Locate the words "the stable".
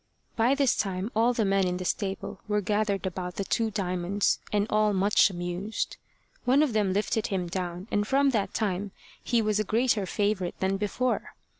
1.77-2.41